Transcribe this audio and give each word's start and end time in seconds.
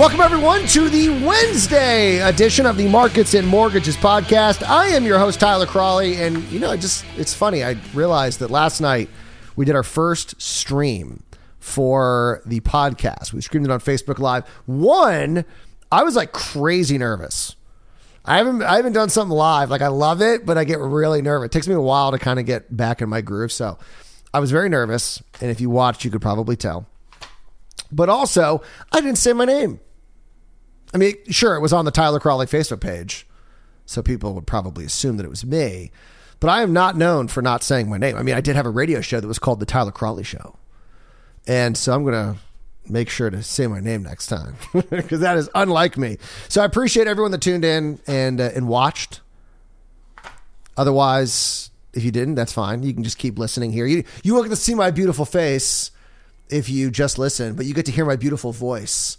Welcome, 0.00 0.22
everyone, 0.22 0.66
to 0.68 0.88
the 0.88 1.10
Wednesday 1.10 2.26
edition 2.26 2.64
of 2.64 2.78
the 2.78 2.88
Markets 2.88 3.34
and 3.34 3.46
Mortgages 3.46 3.98
podcast. 3.98 4.66
I 4.66 4.86
am 4.86 5.04
your 5.04 5.18
host, 5.18 5.38
Tyler 5.38 5.66
Crawley. 5.66 6.16
And, 6.16 6.42
you 6.44 6.58
know, 6.58 6.74
just, 6.74 7.04
it's 7.18 7.34
funny. 7.34 7.62
I 7.62 7.76
realized 7.92 8.38
that 8.38 8.50
last 8.50 8.80
night 8.80 9.10
we 9.56 9.66
did 9.66 9.76
our 9.76 9.82
first 9.82 10.40
stream 10.40 11.22
for 11.58 12.40
the 12.46 12.60
podcast. 12.60 13.34
We 13.34 13.42
streamed 13.42 13.66
it 13.66 13.70
on 13.70 13.78
Facebook 13.78 14.18
Live. 14.18 14.48
One, 14.64 15.44
I 15.92 16.02
was 16.02 16.16
like 16.16 16.32
crazy 16.32 16.96
nervous. 16.96 17.54
I 18.24 18.38
haven't 18.38 18.62
I 18.62 18.76
haven't 18.76 18.94
done 18.94 19.10
something 19.10 19.36
live. 19.36 19.68
Like 19.68 19.82
I 19.82 19.88
love 19.88 20.22
it, 20.22 20.46
but 20.46 20.56
I 20.56 20.64
get 20.64 20.78
really 20.78 21.20
nervous. 21.20 21.48
It 21.48 21.52
takes 21.52 21.68
me 21.68 21.74
a 21.74 21.80
while 21.80 22.10
to 22.12 22.18
kind 22.18 22.40
of 22.40 22.46
get 22.46 22.74
back 22.74 23.02
in 23.02 23.10
my 23.10 23.20
groove. 23.20 23.52
So 23.52 23.76
I 24.32 24.40
was 24.40 24.50
very 24.50 24.70
nervous, 24.70 25.22
and 25.42 25.50
if 25.50 25.60
you 25.60 25.68
watched, 25.68 26.06
you 26.06 26.10
could 26.10 26.22
probably 26.22 26.56
tell. 26.56 26.86
But 27.92 28.08
also, 28.08 28.62
I 28.92 29.02
didn't 29.02 29.18
say 29.18 29.34
my 29.34 29.44
name. 29.44 29.78
I 30.92 30.98
mean, 30.98 31.14
sure, 31.28 31.54
it 31.54 31.60
was 31.60 31.72
on 31.72 31.84
the 31.84 31.90
Tyler 31.90 32.20
Crawley 32.20 32.46
Facebook 32.46 32.80
page, 32.80 33.26
so 33.86 34.02
people 34.02 34.34
would 34.34 34.46
probably 34.46 34.84
assume 34.84 35.16
that 35.18 35.24
it 35.24 35.30
was 35.30 35.44
me. 35.44 35.90
But 36.40 36.48
I 36.48 36.62
am 36.62 36.72
not 36.72 36.96
known 36.96 37.28
for 37.28 37.42
not 37.42 37.62
saying 37.62 37.88
my 37.88 37.98
name. 37.98 38.16
I 38.16 38.22
mean, 38.22 38.34
I 38.34 38.40
did 38.40 38.56
have 38.56 38.66
a 38.66 38.70
radio 38.70 39.00
show 39.00 39.20
that 39.20 39.28
was 39.28 39.38
called 39.38 39.60
the 39.60 39.66
Tyler 39.66 39.92
Crawley 39.92 40.24
Show, 40.24 40.56
and 41.46 41.76
so 41.76 41.94
I'm 41.94 42.04
gonna 42.04 42.36
make 42.88 43.08
sure 43.08 43.30
to 43.30 43.42
say 43.42 43.66
my 43.66 43.80
name 43.80 44.02
next 44.02 44.26
time 44.26 44.56
because 44.90 45.20
that 45.20 45.36
is 45.36 45.48
unlike 45.54 45.96
me. 45.96 46.18
So 46.48 46.62
I 46.62 46.64
appreciate 46.64 47.06
everyone 47.06 47.30
that 47.32 47.40
tuned 47.40 47.64
in 47.64 48.00
and 48.06 48.40
uh, 48.40 48.50
and 48.54 48.68
watched. 48.68 49.20
Otherwise, 50.76 51.70
if 51.92 52.04
you 52.04 52.10
didn't, 52.10 52.36
that's 52.36 52.52
fine. 52.52 52.82
You 52.82 52.94
can 52.94 53.04
just 53.04 53.18
keep 53.18 53.38
listening 53.38 53.72
here. 53.72 53.86
You 53.86 54.04
you 54.22 54.34
won't 54.34 54.46
get 54.46 54.50
to 54.50 54.60
see 54.60 54.74
my 54.74 54.90
beautiful 54.90 55.24
face 55.24 55.90
if 56.48 56.68
you 56.68 56.90
just 56.90 57.18
listen, 57.18 57.54
but 57.54 57.66
you 57.66 57.74
get 57.74 57.86
to 57.86 57.92
hear 57.92 58.04
my 58.04 58.16
beautiful 58.16 58.52
voice. 58.52 59.18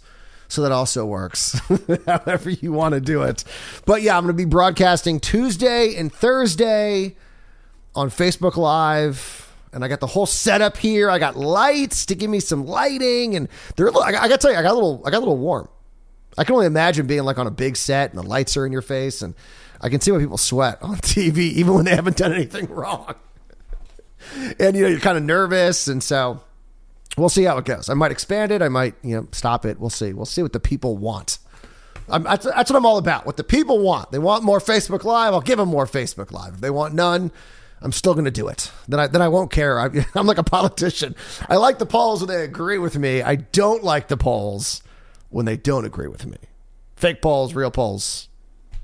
So 0.52 0.60
that 0.60 0.72
also 0.72 1.06
works, 1.06 1.58
however 2.06 2.50
you 2.50 2.74
want 2.74 2.92
to 2.92 3.00
do 3.00 3.22
it. 3.22 3.42
But 3.86 4.02
yeah, 4.02 4.18
I'm 4.18 4.24
going 4.24 4.36
to 4.36 4.36
be 4.36 4.44
broadcasting 4.44 5.18
Tuesday 5.18 5.96
and 5.96 6.12
Thursday 6.12 7.16
on 7.94 8.10
Facebook 8.10 8.58
Live. 8.58 9.50
And 9.72 9.82
I 9.82 9.88
got 9.88 10.00
the 10.00 10.06
whole 10.06 10.26
setup 10.26 10.76
here. 10.76 11.08
I 11.08 11.18
got 11.18 11.36
lights 11.36 12.04
to 12.04 12.14
give 12.14 12.28
me 12.28 12.38
some 12.38 12.66
lighting, 12.66 13.34
and 13.34 13.48
they're. 13.76 13.88
I, 13.88 14.12
got 14.12 14.26
to 14.28 14.36
tell 14.36 14.52
you, 14.52 14.58
I 14.58 14.62
got 14.62 14.72
a 14.72 14.74
little. 14.74 15.00
I 15.06 15.10
got 15.10 15.16
a 15.16 15.20
little 15.20 15.38
warm. 15.38 15.70
I 16.36 16.44
can 16.44 16.54
only 16.54 16.66
imagine 16.66 17.06
being 17.06 17.24
like 17.24 17.38
on 17.38 17.46
a 17.46 17.50
big 17.50 17.78
set 17.78 18.10
and 18.10 18.18
the 18.18 18.28
lights 18.28 18.54
are 18.58 18.66
in 18.66 18.72
your 18.72 18.82
face, 18.82 19.22
and 19.22 19.34
I 19.80 19.88
can 19.88 20.02
see 20.02 20.12
why 20.12 20.18
people 20.18 20.36
sweat 20.36 20.82
on 20.82 20.96
TV 20.98 21.38
even 21.38 21.72
when 21.72 21.86
they 21.86 21.94
haven't 21.94 22.18
done 22.18 22.34
anything 22.34 22.66
wrong. 22.68 23.14
and 24.60 24.76
you 24.76 24.82
know 24.82 24.88
you're 24.88 25.00
kind 25.00 25.16
of 25.16 25.24
nervous, 25.24 25.88
and 25.88 26.02
so 26.02 26.42
we'll 27.16 27.28
see 27.28 27.44
how 27.44 27.58
it 27.58 27.64
goes. 27.64 27.88
I 27.88 27.94
might 27.94 28.10
expand 28.10 28.52
it. 28.52 28.62
I 28.62 28.68
might, 28.68 28.94
you 29.02 29.16
know, 29.16 29.28
stop 29.32 29.64
it. 29.64 29.78
We'll 29.78 29.90
see. 29.90 30.12
We'll 30.12 30.26
see 30.26 30.42
what 30.42 30.52
the 30.52 30.60
people 30.60 30.96
want. 30.96 31.38
I'm, 32.08 32.24
that's, 32.24 32.44
that's 32.44 32.70
what 32.70 32.76
I'm 32.76 32.86
all 32.86 32.98
about. 32.98 33.26
What 33.26 33.36
the 33.36 33.44
people 33.44 33.78
want. 33.78 34.10
They 34.10 34.18
want 34.18 34.44
more 34.44 34.58
Facebook 34.58 35.04
Live. 35.04 35.32
I'll 35.32 35.40
give 35.40 35.58
them 35.58 35.68
more 35.68 35.86
Facebook 35.86 36.32
Live. 36.32 36.54
If 36.54 36.60
they 36.60 36.70
want 36.70 36.94
none, 36.94 37.30
I'm 37.80 37.92
still 37.92 38.14
going 38.14 38.24
to 38.24 38.30
do 38.30 38.48
it. 38.48 38.70
Then 38.88 39.00
I 39.00 39.06
then 39.06 39.22
I 39.22 39.28
won't 39.28 39.50
care. 39.50 39.78
I, 39.80 39.88
I'm 40.14 40.26
like 40.26 40.38
a 40.38 40.44
politician. 40.44 41.14
I 41.48 41.56
like 41.56 41.78
the 41.78 41.86
polls 41.86 42.20
when 42.20 42.28
they 42.28 42.44
agree 42.44 42.78
with 42.78 42.96
me. 42.98 43.22
I 43.22 43.36
don't 43.36 43.84
like 43.84 44.08
the 44.08 44.16
polls 44.16 44.82
when 45.30 45.46
they 45.46 45.56
don't 45.56 45.84
agree 45.84 46.08
with 46.08 46.26
me. 46.26 46.36
Fake 46.96 47.22
polls, 47.22 47.54
real 47.54 47.70
polls, 47.70 48.28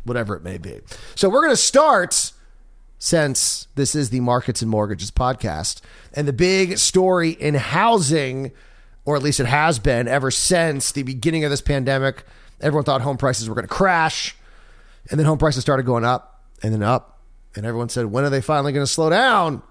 whatever 0.05 0.35
it 0.35 0.43
may 0.43 0.59
be. 0.59 0.81
So 1.15 1.29
we're 1.29 1.43
going 1.43 1.53
to 1.53 1.57
start 1.57 2.28
since 2.99 3.69
this 3.77 3.95
is 3.95 4.11
the 4.11 4.21
Markets 4.21 4.61
and 4.61 4.71
Mortgages 4.71 5.11
podcast. 5.11 5.81
And 6.13 6.27
the 6.27 6.33
big 6.33 6.79
story 6.79 7.31
in 7.31 7.55
housing, 7.55 8.53
or 9.05 9.17
at 9.17 9.23
least 9.23 9.41
it 9.41 9.47
has 9.47 9.79
been 9.79 10.09
ever 10.09 10.31
since 10.31 10.93
the 10.93 11.05
beginning 11.05 11.45
of 11.45 11.51
this 11.51 11.61
pandemic, 11.61 12.25
everyone 12.61 12.85
thought 12.85 13.01
home 13.01 13.17
prices 13.17 13.49
were 13.49 13.55
going 13.55 13.67
to 13.67 13.73
crash. 13.73 14.37
And 15.11 15.19
then 15.19 15.27
home 15.27 15.39
prices 15.39 15.63
started 15.63 15.87
going 15.87 16.05
up 16.05 16.43
and 16.63 16.73
then 16.73 16.83
up. 16.83 17.21
And 17.55 17.65
everyone 17.65 17.89
said, 17.89 18.07
when 18.07 18.25
are 18.25 18.31
they 18.31 18.41
finally 18.41 18.73
going 18.73 18.85
to 18.85 18.93
slow 18.93 19.11
down? 19.11 19.63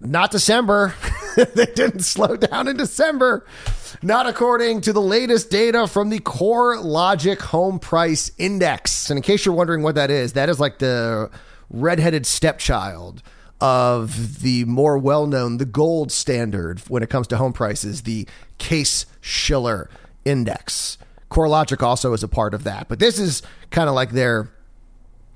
Not 0.00 0.30
December. 0.30 0.94
they 1.36 1.66
didn't 1.66 2.00
slow 2.00 2.36
down 2.36 2.68
in 2.68 2.76
December. 2.76 3.46
Not 4.02 4.26
according 4.26 4.82
to 4.82 4.92
the 4.92 5.00
latest 5.00 5.50
data 5.50 5.88
from 5.88 6.10
the 6.10 6.20
CoreLogic 6.20 7.40
Home 7.40 7.78
Price 7.78 8.30
Index. 8.38 9.10
And 9.10 9.18
in 9.18 9.22
case 9.22 9.44
you're 9.44 9.54
wondering 9.54 9.82
what 9.82 9.96
that 9.96 10.10
is, 10.10 10.34
that 10.34 10.48
is 10.48 10.60
like 10.60 10.78
the 10.78 11.30
redheaded 11.70 12.26
stepchild 12.26 13.22
of 13.60 14.40
the 14.40 14.64
more 14.64 14.96
well 14.96 15.26
known, 15.26 15.58
the 15.58 15.64
gold 15.64 16.12
standard 16.12 16.80
when 16.88 17.02
it 17.02 17.10
comes 17.10 17.26
to 17.28 17.36
home 17.36 17.52
prices, 17.52 18.02
the 18.02 18.26
Case 18.58 19.06
Shiller 19.20 19.90
Index. 20.24 20.98
CoreLogic 21.30 21.82
also 21.82 22.12
is 22.12 22.22
a 22.22 22.28
part 22.28 22.54
of 22.54 22.64
that, 22.64 22.88
but 22.88 22.98
this 22.98 23.18
is 23.18 23.42
kind 23.70 23.88
of 23.88 23.94
like 23.94 24.10
their 24.10 24.50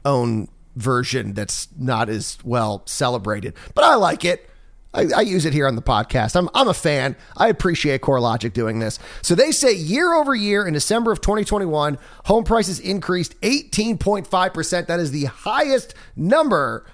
own 0.05 0.49
version 0.77 1.35
that's 1.35 1.69
not 1.79 2.09
as 2.09 2.39
well 2.45 2.83
celebrated. 2.87 3.55
But 3.75 3.85
I 3.85 3.97
like 3.97 4.25
it. 4.25 4.49
I, 4.95 5.07
I, 5.17 5.21
use 5.23 5.47
it 5.47 5.53
here 5.53 5.67
on 5.67 5.75
the 5.75 5.83
podcast. 5.83 6.37
I'm, 6.37 6.49
I'm 6.55 6.69
a 6.69 6.75
fan. 6.75 7.17
I 7.37 7.49
appreciate 7.49 8.03
CoreLogic 8.03 8.53
doing 8.53 8.79
this. 8.79 8.99
So 9.23 9.35
they 9.35 9.51
say 9.51 9.73
year 9.73 10.13
over 10.13 10.35
year 10.35 10.67
in 10.67 10.75
December 10.75 11.13
of 11.13 11.21
2021, 11.21 11.99
home 12.27 12.45
prices 12.45 12.79
increased 12.79 13.41
18.5%. 13.41 14.87
That 14.87 15.01
is 15.01 15.11
the 15.11 15.25
highest 15.25 15.95
number 16.15 16.87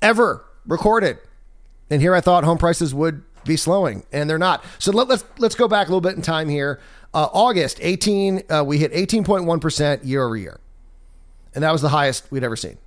ever 0.00 0.44
recorded. 0.66 1.18
And 1.90 2.00
here 2.00 2.14
I 2.14 2.20
thought 2.20 2.44
home 2.44 2.58
prices 2.58 2.94
would 2.94 3.22
be 3.44 3.56
slowing, 3.56 4.04
and 4.12 4.28
they're 4.30 4.38
not. 4.38 4.64
So 4.78 4.92
let, 4.92 5.10
us 5.10 5.22
let's, 5.22 5.40
let's 5.40 5.54
go 5.54 5.68
back 5.68 5.88
a 5.88 5.90
little 5.90 6.00
bit 6.00 6.14
in 6.14 6.22
time 6.22 6.48
here. 6.48 6.80
Uh, 7.12 7.28
August 7.32 7.78
18, 7.80 8.42
uh, 8.50 8.64
we 8.64 8.78
hit 8.78 8.92
18.1% 8.92 10.04
year 10.04 10.24
over 10.24 10.36
year, 10.36 10.58
and 11.54 11.62
that 11.62 11.70
was 11.70 11.82
the 11.82 11.90
highest 11.90 12.30
we'd 12.30 12.42
ever 12.42 12.56
seen. 12.56 12.78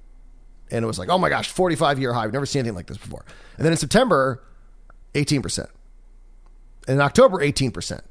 And 0.71 0.83
it 0.83 0.87
was 0.87 0.99
like, 0.99 1.09
oh 1.09 1.17
my 1.17 1.29
gosh, 1.29 1.49
45 1.49 1.99
year 1.99 2.13
high. 2.13 2.25
We've 2.25 2.33
never 2.33 2.45
seen 2.45 2.61
anything 2.61 2.75
like 2.75 2.87
this 2.87 2.97
before. 2.97 3.25
And 3.57 3.65
then 3.65 3.71
in 3.71 3.77
September, 3.77 4.43
18%. 5.13 5.59
And 6.87 6.95
in 6.95 7.01
October, 7.01 7.39
18%. 7.39 8.01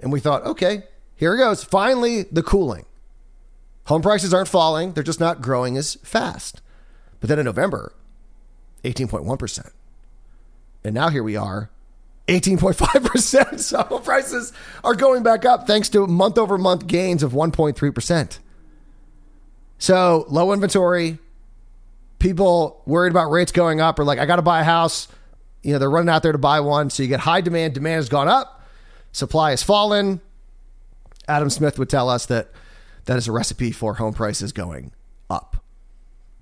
And 0.00 0.12
we 0.12 0.20
thought, 0.20 0.44
okay, 0.44 0.84
here 1.14 1.34
it 1.34 1.38
goes. 1.38 1.62
Finally, 1.62 2.24
the 2.24 2.42
cooling. 2.42 2.86
Home 3.86 4.02
prices 4.02 4.32
aren't 4.32 4.48
falling, 4.48 4.92
they're 4.92 5.02
just 5.02 5.20
not 5.20 5.42
growing 5.42 5.76
as 5.76 5.96
fast. 5.96 6.62
But 7.20 7.28
then 7.28 7.38
in 7.38 7.44
November, 7.44 7.92
18.1%. 8.84 9.70
And 10.84 10.94
now 10.94 11.08
here 11.08 11.22
we 11.22 11.36
are, 11.36 11.70
18.5%. 12.28 13.60
So 13.62 13.82
prices 14.00 14.52
are 14.82 14.94
going 14.94 15.22
back 15.22 15.44
up 15.44 15.66
thanks 15.66 15.88
to 15.90 16.06
month 16.06 16.36
over 16.36 16.58
month 16.58 16.86
gains 16.86 17.22
of 17.22 17.32
1.3%. 17.32 18.38
So 19.78 20.26
low 20.28 20.52
inventory, 20.52 21.18
people 22.22 22.80
worried 22.86 23.10
about 23.10 23.30
rates 23.30 23.52
going 23.52 23.80
up 23.80 23.98
are 23.98 24.04
like, 24.04 24.20
I 24.20 24.26
got 24.26 24.36
to 24.36 24.42
buy 24.42 24.60
a 24.60 24.64
house. 24.64 25.08
You 25.62 25.72
know, 25.72 25.78
they're 25.78 25.90
running 25.90 26.08
out 26.08 26.22
there 26.22 26.32
to 26.32 26.38
buy 26.38 26.60
one. 26.60 26.88
So 26.88 27.02
you 27.02 27.08
get 27.08 27.20
high 27.20 27.40
demand. 27.40 27.74
Demand 27.74 27.96
has 27.96 28.08
gone 28.08 28.28
up. 28.28 28.62
Supply 29.10 29.50
has 29.50 29.62
fallen. 29.62 30.20
Adam 31.28 31.50
Smith 31.50 31.78
would 31.78 31.90
tell 31.90 32.08
us 32.08 32.26
that 32.26 32.50
that 33.04 33.16
is 33.16 33.28
a 33.28 33.32
recipe 33.32 33.72
for 33.72 33.94
home 33.94 34.14
prices 34.14 34.52
going 34.52 34.92
up. 35.28 35.62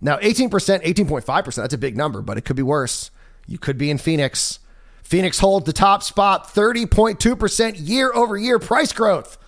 Now, 0.00 0.18
18%, 0.18 0.50
18.5%, 0.50 1.54
that's 1.56 1.74
a 1.74 1.78
big 1.78 1.96
number, 1.96 2.22
but 2.22 2.38
it 2.38 2.44
could 2.44 2.56
be 2.56 2.62
worse. 2.62 3.10
You 3.46 3.58
could 3.58 3.76
be 3.76 3.90
in 3.90 3.98
Phoenix. 3.98 4.60
Phoenix 5.02 5.38
holds 5.38 5.66
the 5.66 5.72
top 5.72 6.02
spot, 6.02 6.46
30.2% 6.48 7.74
year 7.76 8.12
over 8.14 8.36
year 8.36 8.58
price 8.58 8.92
growth. 8.92 9.38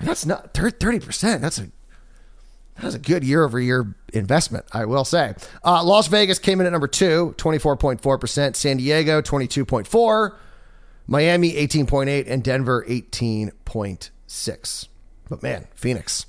That's 0.00 0.24
not 0.24 0.54
30%. 0.54 1.40
That's 1.40 1.58
a 1.58 1.68
that's 2.80 2.94
a 2.94 2.98
good 2.98 3.24
year 3.24 3.44
over 3.44 3.60
year 3.60 3.94
investment, 4.12 4.66
I 4.72 4.84
will 4.84 5.04
say. 5.04 5.34
Uh, 5.64 5.82
Las 5.84 6.08
Vegas 6.08 6.38
came 6.38 6.60
in 6.60 6.66
at 6.66 6.72
number 6.72 6.88
two, 6.88 7.34
24.4%. 7.38 8.56
San 8.56 8.76
Diego, 8.78 9.22
22.4. 9.22 10.34
Miami, 11.06 11.52
18.8. 11.52 12.24
And 12.28 12.42
Denver, 12.42 12.84
18.6. 12.88 14.88
But 15.28 15.42
man, 15.42 15.66
Phoenix, 15.74 16.26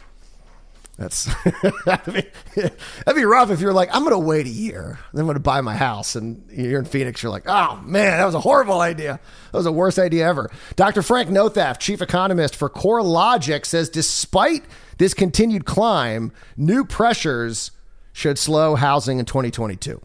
that's 0.97 1.25
that'd, 1.85 2.13
be, 2.13 3.25
rough 3.25 3.51
if 3.51 3.59
you're 3.59 3.73
like, 3.73 3.89
I'm 3.93 4.03
going 4.03 4.13
to 4.13 4.19
wait 4.19 4.45
a 4.45 4.49
year, 4.49 4.97
then 5.13 5.21
I'm 5.21 5.33
to 5.33 5.39
buy 5.41 5.59
my 5.61 5.75
house, 5.75 6.15
and 6.15 6.43
you're 6.49 6.79
in 6.79 6.85
Phoenix. 6.85 7.21
You're 7.21 7.31
like, 7.31 7.47
oh 7.47 7.81
man, 7.83 8.17
that 8.17 8.25
was 8.25 8.35
a 8.35 8.39
horrible 8.39 8.79
idea. 8.79 9.19
That 9.51 9.57
was 9.57 9.65
the 9.65 9.73
worst 9.73 9.99
idea 9.99 10.25
ever. 10.27 10.49
Dr. 10.75 11.01
Frank 11.01 11.29
Nothaft, 11.29 11.79
chief 11.79 12.01
economist 12.01 12.55
for 12.55 12.69
CoreLogic, 12.69 13.65
says 13.65 13.89
despite 13.89 14.63
this 14.97 15.13
continued 15.13 15.65
climb, 15.65 16.31
new 16.55 16.85
pressures 16.85 17.71
should 18.13 18.39
slow 18.39 18.75
housing 18.75 19.19
in 19.19 19.25
2022. 19.25 20.01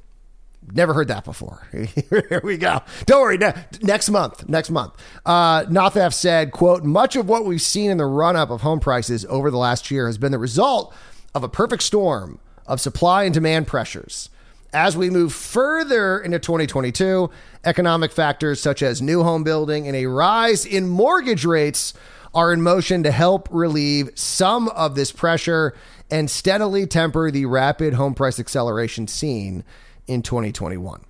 Never 0.72 0.94
heard 0.94 1.08
that 1.08 1.24
before. 1.24 1.66
Here 1.72 2.40
we 2.44 2.56
go. 2.56 2.80
Don't 3.06 3.20
worry. 3.20 3.38
Ne- 3.38 3.54
next 3.82 4.08
month, 4.10 4.48
next 4.48 4.70
month. 4.70 4.94
Uh, 5.26 5.64
Nothaft 5.64 6.14
said, 6.14 6.52
quote, 6.52 6.84
much 6.84 7.16
of 7.16 7.28
what 7.28 7.44
we've 7.44 7.60
seen 7.60 7.90
in 7.90 7.98
the 7.98 8.06
run 8.06 8.36
up 8.36 8.50
of 8.50 8.60
home 8.60 8.80
prices 8.80 9.26
over 9.28 9.50
the 9.50 9.58
last 9.58 9.90
year 9.90 10.06
has 10.06 10.18
been 10.18 10.32
the 10.32 10.38
result 10.38 10.94
of 11.34 11.42
a 11.42 11.48
perfect 11.48 11.82
storm 11.82 12.38
of 12.66 12.80
supply 12.80 13.24
and 13.24 13.34
demand 13.34 13.66
pressures. 13.66 14.30
As 14.72 14.96
we 14.96 15.10
move 15.10 15.32
further 15.32 16.20
into 16.20 16.38
2022, 16.38 17.28
economic 17.64 18.12
factors 18.12 18.60
such 18.60 18.82
as 18.82 19.02
new 19.02 19.24
home 19.24 19.42
building 19.42 19.88
and 19.88 19.96
a 19.96 20.06
rise 20.06 20.64
in 20.64 20.88
mortgage 20.88 21.44
rates 21.44 21.92
are 22.32 22.52
in 22.52 22.62
motion 22.62 23.02
to 23.02 23.10
help 23.10 23.48
relieve 23.50 24.10
some 24.14 24.68
of 24.68 24.94
this 24.94 25.10
pressure 25.10 25.74
and 26.10 26.30
steadily 26.30 26.86
temper 26.86 27.30
the 27.32 27.46
rapid 27.46 27.94
home 27.94 28.14
price 28.14 28.38
acceleration 28.38 29.08
seen 29.08 29.64
in 30.10 30.22
2021. 30.22 31.04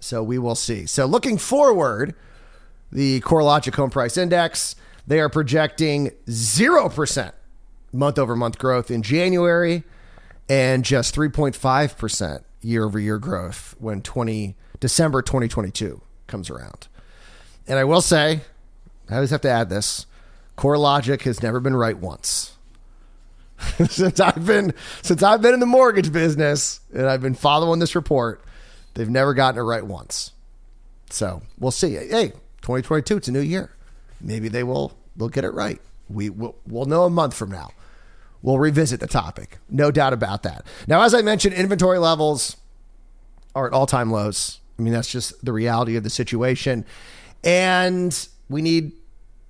So 0.00 0.22
we 0.22 0.38
will 0.38 0.54
see. 0.54 0.86
So 0.86 1.04
looking 1.04 1.36
forward, 1.36 2.14
the 2.90 3.20
CoreLogic 3.20 3.74
Home 3.74 3.90
Price 3.90 4.16
Index, 4.16 4.76
they 5.06 5.20
are 5.20 5.28
projecting 5.28 6.10
0% 6.26 7.32
month 7.92 8.18
over 8.18 8.34
month 8.34 8.58
growth 8.58 8.90
in 8.90 9.02
January 9.02 9.84
and 10.48 10.84
just 10.84 11.14
3.5% 11.14 12.44
year 12.62 12.84
over 12.84 12.98
year 12.98 13.18
growth 13.18 13.74
when 13.78 14.00
20 14.00 14.56
December 14.80 15.22
2022 15.22 16.00
comes 16.26 16.50
around. 16.50 16.88
And 17.68 17.78
I 17.78 17.84
will 17.84 18.00
say, 18.00 18.40
I 19.10 19.16
always 19.16 19.30
have 19.30 19.40
to 19.42 19.50
add 19.50 19.68
this, 19.68 20.06
CoreLogic 20.56 21.22
has 21.22 21.42
never 21.42 21.60
been 21.60 21.76
right 21.76 21.98
once. 21.98 22.55
since 23.88 24.20
I've 24.20 24.46
been 24.46 24.74
since 25.02 25.22
I've 25.22 25.42
been 25.42 25.54
in 25.54 25.60
the 25.60 25.66
mortgage 25.66 26.12
business 26.12 26.80
and 26.92 27.06
I've 27.06 27.22
been 27.22 27.34
following 27.34 27.78
this 27.78 27.94
report, 27.94 28.44
they've 28.94 29.08
never 29.08 29.34
gotten 29.34 29.60
it 29.60 29.64
right 29.64 29.84
once. 29.84 30.32
So 31.10 31.42
we'll 31.58 31.70
see. 31.70 31.94
Hey, 31.94 32.28
2022, 32.62 33.16
it's 33.16 33.28
a 33.28 33.32
new 33.32 33.40
year. 33.40 33.70
Maybe 34.20 34.48
they 34.48 34.62
will 34.62 34.96
they'll 35.16 35.28
get 35.28 35.44
it 35.44 35.54
right. 35.54 35.80
We 36.08 36.30
will 36.30 36.56
we'll 36.66 36.86
know 36.86 37.04
a 37.04 37.10
month 37.10 37.34
from 37.34 37.50
now. 37.50 37.70
We'll 38.42 38.58
revisit 38.58 39.00
the 39.00 39.06
topic. 39.06 39.58
No 39.68 39.90
doubt 39.90 40.12
about 40.12 40.42
that. 40.44 40.66
Now, 40.86 41.02
as 41.02 41.14
I 41.14 41.22
mentioned, 41.22 41.54
inventory 41.54 41.98
levels 41.98 42.56
are 43.54 43.66
at 43.66 43.72
all 43.72 43.86
time 43.86 44.10
lows. 44.10 44.60
I 44.78 44.82
mean, 44.82 44.92
that's 44.92 45.10
just 45.10 45.44
the 45.44 45.52
reality 45.52 45.96
of 45.96 46.04
the 46.04 46.10
situation. 46.10 46.84
And 47.42 48.28
we 48.48 48.62
need 48.62 48.92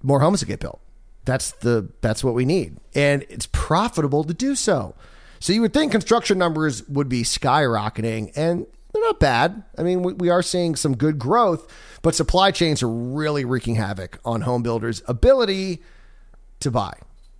more 0.03 0.21
homes 0.21 0.41
to 0.41 0.47
get 0.47 0.61
built. 0.61 0.81
That's 1.25 1.51
the 1.53 1.91
that's 2.01 2.23
what 2.23 2.35
we 2.35 2.45
need. 2.45 2.77
And 2.95 3.25
it's 3.29 3.47
profitable 3.67 4.23
to 4.23 4.33
do 4.33 4.55
so. 4.55 4.95
So 5.41 5.53
you 5.53 5.61
would 5.61 5.75
think 5.75 5.91
construction 5.91 6.39
numbers 6.39 6.89
would 6.89 7.09
be 7.09 7.25
skyrocketing 7.25 8.31
and 8.37 8.65
they're 8.93 9.03
not 9.03 9.19
bad. 9.19 9.65
I 9.77 9.83
mean, 9.83 10.05
we, 10.05 10.13
we 10.13 10.29
are 10.31 10.41
seeing 10.41 10.77
some 10.77 10.97
good 10.97 11.19
growth, 11.19 11.69
but 12.01 12.15
supply 12.15 12.53
chains 12.53 12.81
are 12.85 12.89
really 12.89 13.45
wreaking 13.45 13.75
havoc 13.75 14.21
on 14.25 14.43
home 14.43 14.63
builders' 14.63 15.03
ability 15.09 15.83
to 16.61 16.71
buy 16.71 16.93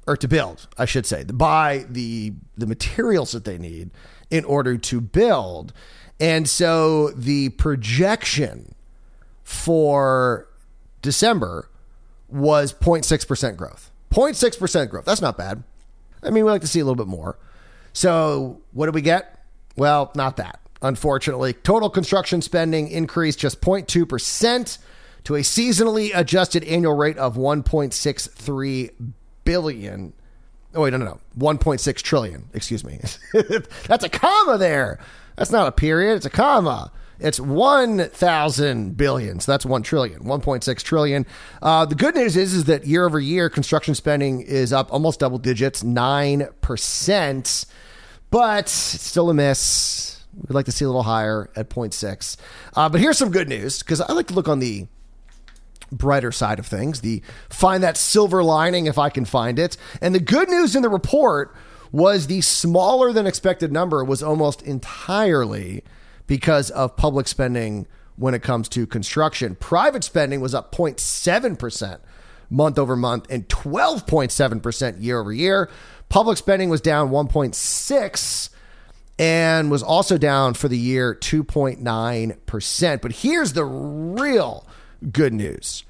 or 0.09 0.17
to 0.17 0.27
build, 0.27 0.67
I 0.77 0.85
should 0.85 1.07
say, 1.07 1.23
to 1.23 1.33
buy 1.33 1.87
the 1.89 2.33
the 2.57 2.67
materials 2.67 3.31
that 3.31 3.45
they 3.45 3.57
need 3.57 3.93
in 4.29 4.45
order 4.47 4.77
to 4.79 5.01
build. 5.01 5.73
And 6.19 6.49
so 6.49 7.11
the 7.11 7.51
projection 7.51 8.75
for 9.45 10.49
December 11.03 11.71
was 12.29 12.73
0.6% 12.73 13.57
growth. 13.57 13.93
0.6% 14.11 14.91
growth. 14.91 15.05
That's 15.05 15.23
not 15.23 15.39
bad. 15.39 15.63
I 16.23 16.31
mean, 16.31 16.45
we 16.45 16.51
like 16.51 16.63
to 16.63 16.67
see 16.67 16.81
a 16.81 16.85
little 16.85 16.97
bit 16.97 17.07
more. 17.07 17.39
So, 17.93 18.61
what 18.73 18.87
did 18.87 18.95
we 18.95 19.03
get? 19.03 19.45
Well, 19.77 20.11
not 20.15 20.37
that. 20.37 20.61
Unfortunately, 20.83 21.53
total 21.53 21.89
construction 21.89 22.43
spending 22.43 22.89
increased 22.89 23.39
just 23.39 23.61
0.2% 23.61 24.79
to 25.25 25.35
a 25.35 25.41
seasonally 25.41 26.11
adjusted 26.15 26.63
annual 26.65 26.95
rate 26.95 27.17
of 27.19 27.37
1.63 27.37 28.91
billion. 29.45 30.13
Oh, 30.75 30.83
wait, 30.83 30.91
no, 30.91 30.99
no, 30.99 31.05
no. 31.05 31.21
1.6 31.39 32.03
trillion. 32.03 32.49
Excuse 32.53 32.85
me. 32.85 33.01
That's 33.87 34.05
a 34.05 34.09
comma 34.09 34.59
there. 34.59 34.99
That's 35.37 35.51
not 35.51 35.69
a 35.69 35.73
period, 35.73 36.17
it's 36.17 36.27
a 36.27 36.31
comma. 36.31 36.93
It's 37.19 37.41
1,000 37.41 38.97
billion. 38.97 39.41
So 39.41 39.53
that's 39.53 39.67
1 39.67 39.83
trillion, 39.83 40.21
1.6 40.25 40.83
trillion. 40.83 41.27
Uh, 41.63 41.85
the 41.87 41.95
good 41.95 42.15
news 42.15 42.37
is, 42.37 42.55
is 42.55 42.65
that 42.65 42.87
year 42.87 43.07
over 43.07 43.19
year, 43.19 43.49
construction 43.49 43.95
spending 43.95 44.43
is 44.43 44.73
up 44.73 44.93
almost 44.93 45.21
double 45.21 45.39
digits, 45.39 45.83
9%, 45.83 47.67
but 48.31 48.59
it's 48.61 48.73
still 48.73 49.31
a 49.31 49.35
miss. 49.35 50.25
We'd 50.37 50.55
like 50.55 50.67
to 50.67 50.73
see 50.73 50.85
a 50.85 50.89
little 50.89 51.05
higher 51.05 51.51
at 51.57 51.71
0.6. 51.71 52.37
Uh, 52.75 52.89
but 52.89 53.01
here's 53.01 53.17
some 53.17 53.31
good 53.31 53.49
news 53.49 53.79
because 53.79 54.01
I 54.01 54.13
like 54.13 54.27
to 54.29 54.35
look 54.35 54.49
on 54.49 54.59
the 54.59 54.87
brighter 55.91 56.33
side 56.33 56.59
of 56.59 56.67
things, 56.67 57.01
the 57.01 57.23
find 57.49 57.83
that 57.83 57.97
silver 57.97 58.43
lining 58.43 58.87
if 58.87 58.99
I 58.99 59.09
can 59.09 59.25
find 59.25 59.59
it. 59.59 59.77
And 60.01 60.15
the 60.15 60.21
good 60.21 60.49
news 60.49 60.77
in 60.77 60.83
the 60.83 60.89
report 60.89 61.55
was 61.93 62.27
the 62.27 62.41
smaller 62.41 63.13
than 63.13 63.27
expected 63.27 63.73
number 63.73 64.05
was 64.05 64.23
almost 64.23 64.63
entirely 64.63 65.83
because 66.27 66.71
of 66.71 66.97
public 66.97 67.29
spending 67.29 67.87
when 68.17 68.35
it 68.35 68.43
comes 68.43 68.69
to 68.71 68.87
construction. 68.87 69.55
Private 69.57 70.05
spending 70.05 70.41
was 70.41 70.55
up 70.55 70.75
0.7% 70.75 72.01
month 72.49 72.79
over 72.79 72.97
month 72.97 73.27
and 73.31 73.49
12.7% 73.49 75.03
year 75.03 75.21
over 75.21 75.33
year. 75.33 75.69
Public 76.09 76.39
spending 76.39 76.71
was 76.71 76.81
down 76.81 77.11
1.6 77.11 78.51
and 79.19 79.71
was 79.71 79.83
also 79.83 80.19
down 80.19 80.55
for 80.55 80.69
the 80.69 80.79
year 80.79 81.15
2.9%. 81.15 83.01
But 83.01 83.13
here's 83.13 83.53
the 83.55 83.65
real 83.65 84.67
good 85.13 85.33
news. 85.33 85.85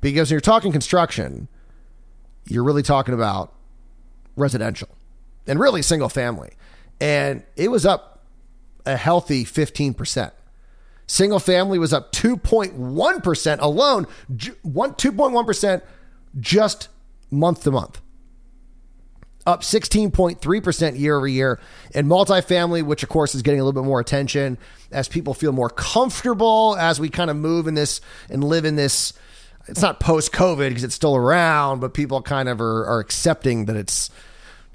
Because 0.00 0.30
when 0.30 0.34
you're 0.34 0.40
talking 0.40 0.72
construction, 0.72 1.48
you're 2.46 2.64
really 2.64 2.82
talking 2.82 3.14
about 3.14 3.52
residential 4.36 4.88
and 5.46 5.60
really 5.60 5.82
single 5.82 6.08
family. 6.08 6.50
And 7.00 7.42
it 7.56 7.70
was 7.70 7.84
up 7.84 8.11
a 8.86 8.96
healthy 8.96 9.44
15%. 9.44 10.32
Single 11.06 11.40
family 11.40 11.78
was 11.78 11.92
up 11.92 12.12
2.1% 12.12 13.58
alone, 13.60 14.06
2.1% 14.32 15.82
just 16.40 16.88
month 17.30 17.64
to 17.64 17.70
month. 17.70 18.00
Up 19.44 19.62
16.3% 19.62 20.98
year 20.98 21.16
over 21.16 21.26
year. 21.26 21.60
And 21.94 22.06
multifamily, 22.06 22.84
which 22.84 23.02
of 23.02 23.08
course 23.08 23.34
is 23.34 23.42
getting 23.42 23.60
a 23.60 23.64
little 23.64 23.82
bit 23.82 23.86
more 23.86 23.98
attention 23.98 24.56
as 24.92 25.08
people 25.08 25.34
feel 25.34 25.52
more 25.52 25.68
comfortable 25.68 26.76
as 26.78 27.00
we 27.00 27.08
kind 27.08 27.28
of 27.28 27.36
move 27.36 27.66
in 27.66 27.74
this 27.74 28.00
and 28.30 28.44
live 28.44 28.64
in 28.64 28.76
this. 28.76 29.12
It's 29.66 29.82
not 29.82 30.00
post 30.00 30.32
COVID 30.32 30.68
because 30.68 30.84
it's 30.84 30.94
still 30.94 31.16
around, 31.16 31.80
but 31.80 31.92
people 31.92 32.22
kind 32.22 32.48
of 32.48 32.60
are, 32.60 32.86
are 32.86 33.00
accepting 33.00 33.64
that 33.66 33.76
it's 33.76 34.10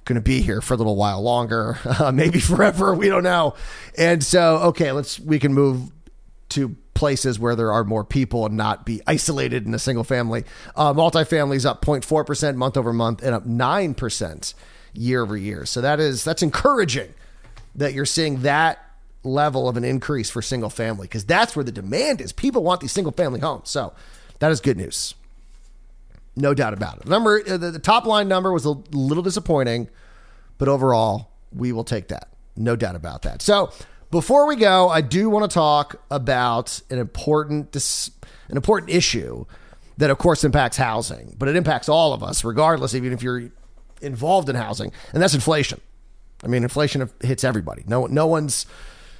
going 0.08 0.16
to 0.16 0.22
be 0.22 0.42
here 0.42 0.62
for 0.62 0.74
a 0.74 0.78
little 0.78 0.96
while 0.96 1.22
longer, 1.22 1.78
uh, 1.86 2.12
maybe 2.12 2.40
forever. 2.40 2.94
We 2.94 3.08
don't 3.08 3.24
know. 3.24 3.54
And 3.98 4.24
so, 4.24 4.58
okay, 4.58 4.92
let's 4.92 5.20
we 5.20 5.40
can 5.40 5.54
move 5.54 5.92
to 6.50 6.76
places 6.94 7.38
where 7.38 7.56
there 7.56 7.72
are 7.72 7.84
more 7.84 8.04
people 8.04 8.46
and 8.46 8.58
not 8.58 8.86
be 8.86 9.02
isolated 9.06 9.68
in 9.68 9.74
a 9.74 9.80
single 9.80 10.04
family. 10.04 10.46
Uh, 10.76 10.94
multifamily 10.94 11.56
is 11.56 11.66
up 11.66 11.84
0.4 11.86 12.26
percent 12.26 12.58
month 12.58 12.76
over 12.76 12.92
month 12.92 13.22
and 13.22 13.36
up 13.36 13.46
nine 13.46 13.94
percent 13.94 14.54
year 14.94 15.22
over 15.22 15.38
year. 15.38 15.66
So 15.66 15.82
that 15.82 16.00
is 16.00 16.24
that's 16.24 16.42
encouraging 16.42 17.14
that 17.76 17.94
you're 17.94 18.06
seeing 18.06 18.42
that 18.42 18.84
level 19.24 19.70
of 19.70 19.78
an 19.78 19.84
increase 19.84 20.30
for 20.30 20.42
single 20.42 20.70
family 20.70 21.06
because 21.06 21.26
that's 21.26 21.56
where 21.56 21.64
the 21.64 21.72
demand 21.72 22.22
is. 22.22 22.32
People 22.32 22.64
want 22.64 22.82
these 22.82 22.92
single 22.92 23.12
family 23.12 23.40
homes. 23.40 23.70
So 23.70 23.94
that 24.40 24.52
is 24.52 24.62
good 24.62 24.78
news. 24.78 25.14
No 26.38 26.54
doubt 26.54 26.74
about 26.74 27.00
it. 27.00 27.08
Number 27.08 27.42
uh, 27.48 27.58
the, 27.58 27.72
the 27.72 27.80
top 27.80 28.06
line 28.06 28.28
number 28.28 28.54
was 28.54 28.64
a 28.64 28.72
little 28.92 29.24
disappointing, 29.24 29.90
but 30.60 30.68
overall, 30.68 31.32
we 31.52 31.72
will 31.72 31.84
take 31.84 32.10
that. 32.10 32.30
No 32.56 32.76
doubt 32.76 32.96
about 32.96 33.24
that. 33.24 33.42
So, 33.42 33.72
before 34.12 34.48
we 34.48 34.56
go, 34.56 34.88
I 34.88 35.02
do 35.02 35.30
want 35.30 35.50
to 35.50 35.54
talk 35.54 36.02
about 36.10 36.80
an 36.90 37.00
important 37.00 37.76
an 38.50 38.56
important 38.56 38.92
issue 38.92 39.46
that 39.98 40.12
of 40.12 40.20
course 40.20 40.44
impacts 40.44 40.78
housing, 40.78 41.36
but 41.38 41.50
it 41.50 41.56
impacts 41.56 41.90
all 41.90 42.14
of 42.14 42.24
us 42.24 42.44
regardless 42.44 42.94
even 42.94 43.14
if 43.14 43.24
you're 43.24 43.52
involved 44.02 44.48
in 44.48 44.56
housing, 44.56 44.92
and 45.14 45.22
that's 45.22 45.34
inflation. 45.34 45.82
I 46.44 46.48
mean, 46.48 46.62
inflation 46.62 47.10
hits 47.22 47.44
everybody. 47.44 47.84
No 47.88 48.06
no 48.06 48.28
one's 48.28 48.68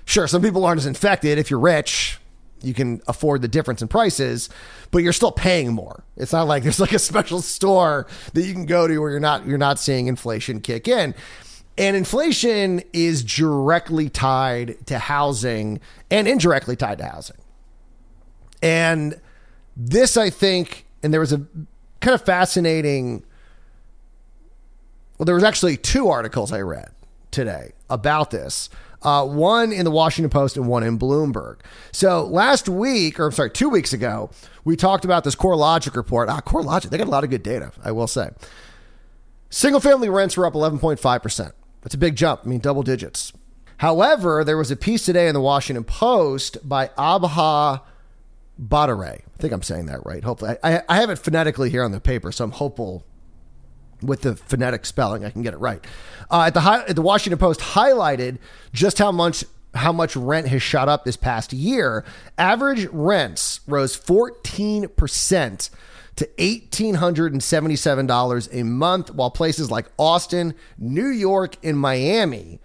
sure 0.06 0.28
some 0.28 0.44
people 0.44 0.64
aren't 0.66 0.80
as 0.80 0.86
infected 0.86 1.40
if 1.40 1.50
you're 1.50 1.60
rich, 1.60 2.20
you 2.62 2.74
can 2.74 3.02
afford 3.08 3.42
the 3.42 3.48
difference 3.48 3.82
in 3.82 3.88
prices, 3.88 4.50
but 4.92 5.00
you're 5.00 5.14
still 5.14 5.32
paying 5.32 5.74
more. 5.74 6.04
It's 6.16 6.34
not 6.34 6.48
like 6.48 6.64
there's 6.64 6.80
like 6.80 6.94
a 6.94 7.00
special 7.00 7.42
store 7.42 8.08
that 8.34 8.44
you 8.44 8.54
can 8.54 8.66
go 8.66 8.88
to 8.88 8.98
where 9.00 9.12
you're 9.12 9.20
not 9.20 9.46
you're 9.46 9.58
not 9.58 9.80
seeing 9.80 10.08
inflation 10.08 10.62
kick 10.62 10.88
in. 10.88 11.16
And 11.78 11.96
inflation 11.96 12.82
is 12.92 13.24
directly 13.24 14.10
tied 14.10 14.88
to 14.88 14.98
housing 14.98 15.80
and 16.10 16.28
indirectly 16.28 16.76
tied 16.76 16.98
to 16.98 17.06
housing. 17.06 17.38
And 18.62 19.22
this 19.76 20.18
I 20.18 20.30
think 20.30 20.86
and 21.04 21.14
there 21.14 21.20
was 21.20 21.34
a 21.34 21.46
kind 22.00 22.16
of 22.16 22.22
fascinating 22.24 23.24
well 25.18 25.26
there 25.26 25.36
was 25.36 25.44
actually 25.44 25.78
two 25.78 26.10
articles 26.10 26.52
I 26.52 26.62
read 26.62 26.90
today 27.32 27.74
about 27.90 28.32
this 28.32 28.70
uh, 29.04 29.26
one 29.26 29.72
in 29.72 29.86
the 29.86 29.92
Washington 29.92 30.30
Post 30.30 30.58
and 30.58 30.68
one 30.68 30.84
in 30.84 30.98
Bloomberg. 30.98 31.60
So 31.92 32.26
last 32.26 32.68
week, 32.68 33.20
or 33.20 33.28
I'm 33.28 33.32
sorry, 33.32 33.52
two 33.52 33.70
weeks 33.70 33.94
ago, 33.94 34.30
we 34.66 34.76
talked 34.76 35.06
about 35.06 35.24
this 35.24 35.36
CoreLogic 35.36 35.96
report. 35.96 36.30
Ah, 36.30 36.42
CoreLogic, 36.42 36.90
they 36.90 36.98
got 36.98 37.08
a 37.08 37.12
lot 37.12 37.24
of 37.24 37.30
good 37.30 37.44
data, 37.44 37.72
I 37.84 37.92
will 37.92 38.08
say. 38.08 38.30
Single 39.50 39.80
family 39.80 40.10
rents 40.10 40.36
were 40.36 40.46
up 40.46 40.54
11.5%. 40.54 41.52
That's 41.82 41.96
a 41.96 41.98
big 41.98 42.16
jump. 42.16 42.42
I 42.44 42.48
mean, 42.48 42.60
double 42.60 42.84
digits. 42.84 43.32
However, 43.78 44.44
there 44.44 44.58
was 44.58 44.72
a 44.72 44.76
piece 44.76 45.06
today 45.06 45.28
in 45.28 45.34
the 45.34 45.42
Washington 45.42 45.84
Post 45.84 46.58
by 46.68 46.88
Abha 46.98 47.82
Bhattarai. 48.60 49.22
I 49.22 49.38
think 49.38 49.54
I'm 49.54 49.62
saying 49.62 49.86
that 49.86 50.06
right. 50.06 50.24
Hopefully, 50.24 50.56
I, 50.64 50.82
I 50.90 50.96
have 50.98 51.12
it 51.12 51.18
phonetically 51.20 51.70
here 51.70 51.84
on 51.84 51.92
the 51.92 52.00
paper, 52.00 52.32
so 52.32 52.44
I'm 52.44 52.52
hopeful 52.52 53.06
with 54.02 54.22
the 54.22 54.36
phonetic 54.36 54.86
spelling 54.86 55.26
I 55.26 55.30
can 55.30 55.42
get 55.42 55.54
it 55.54 55.58
right. 55.58 55.84
Uh, 56.30 56.44
at 56.44 56.54
the 56.54 56.62
high, 56.62 56.86
at 56.86 56.96
the 56.96 57.02
Washington 57.02 57.40
Post 57.40 57.60
highlighted 57.60 58.38
just 58.74 59.00
how 59.00 59.12
much 59.12 59.44
how 59.74 59.92
much 59.92 60.16
rent 60.16 60.48
has 60.48 60.62
shot 60.62 60.90
up 60.90 61.06
this 61.06 61.18
past 61.18 61.54
year. 61.54 62.04
Average 62.38 62.88
rents 62.88 63.62
rose 63.68 63.96
14 63.96 64.90
percent 64.90 65.70
to 66.18 66.26
$1,877 66.38 68.50
a 68.52 68.64
month, 68.64 69.14
while 69.14 69.32
places 69.32 69.72
like 69.72 69.86
Austin, 69.98 70.54
New 70.78 71.08
York, 71.08 71.56
and 71.64 71.80
Miami 71.80 72.60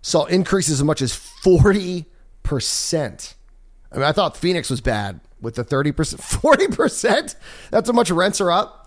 saw 0.00 0.24
increases 0.24 0.80
as 0.80 0.84
much 0.84 1.02
as 1.02 1.12
40%. 1.12 2.06
I 3.90 3.96
mean, 3.96 4.04
I 4.04 4.12
thought 4.12 4.36
Phoenix 4.36 4.70
was 4.70 4.80
bad 4.80 5.18
with 5.40 5.56
the 5.56 5.64
30%, 5.64 5.94
40%. 5.94 7.34
That's 7.70 7.88
how 7.88 7.92
much 7.92 8.10
rents 8.10 8.40
are 8.40 8.50
up. 8.50 8.81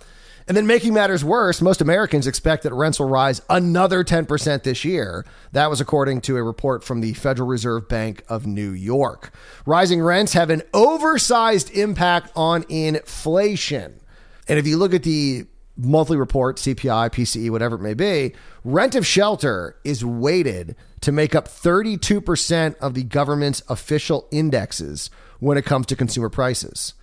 And 0.47 0.55
then 0.55 0.67
making 0.67 0.93
matters 0.93 1.25
worse, 1.25 1.59
most 1.59 1.81
Americans 1.81 2.27
expect 2.27 2.63
that 2.63 2.73
rents 2.73 2.99
will 2.99 3.09
rise 3.09 3.41
another 3.49 4.03
10% 4.03 4.63
this 4.63 4.85
year. 4.85 5.25
That 5.53 5.71
was 5.71 5.81
according 5.81 6.21
to 6.21 6.37
a 6.37 6.43
report 6.43 6.83
from 6.83 7.01
the 7.01 7.13
Federal 7.13 7.47
Reserve 7.47 7.87
Bank 7.87 8.23
of 8.29 8.45
New 8.45 8.69
York. 8.69 9.33
Rising 9.65 10.01
rents 10.01 10.33
have 10.33 10.51
an 10.51 10.61
oversized 10.71 11.71
impact 11.71 12.31
on 12.35 12.63
inflation. 12.69 13.99
And 14.47 14.59
if 14.59 14.67
you 14.67 14.77
look 14.77 14.93
at 14.93 15.01
the 15.01 15.47
monthly 15.77 16.15
report, 16.15 16.57
CPI, 16.57 17.09
PCE, 17.11 17.49
whatever 17.49 17.75
it 17.75 17.81
may 17.81 17.95
be, 17.95 18.35
rent 18.63 18.93
of 18.93 19.05
shelter 19.05 19.75
is 19.83 20.05
weighted 20.05 20.75
to 21.01 21.11
make 21.11 21.33
up 21.33 21.47
32% 21.47 22.77
of 22.77 22.93
the 22.93 23.03
government's 23.03 23.63
official 23.67 24.27
indexes 24.31 25.09
when 25.39 25.57
it 25.57 25.65
comes 25.65 25.87
to 25.87 25.95
consumer 25.95 26.29
prices. 26.29 26.93